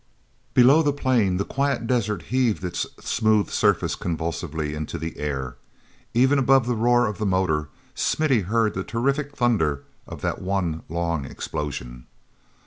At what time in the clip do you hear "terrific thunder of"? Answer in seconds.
8.83-10.21